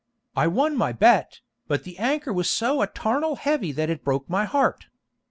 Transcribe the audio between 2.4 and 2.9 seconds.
so